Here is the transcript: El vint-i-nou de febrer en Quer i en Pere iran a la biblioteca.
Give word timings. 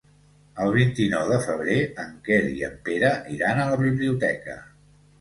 El 0.63 0.71
vint-i-nou 0.75 1.27
de 1.33 1.37
febrer 1.43 1.77
en 2.05 2.17
Quer 2.31 2.41
i 2.57 2.67
en 2.71 2.75
Pere 2.91 3.15
iran 3.39 3.63
a 3.63 3.71
la 3.75 3.81
biblioteca. 3.87 4.63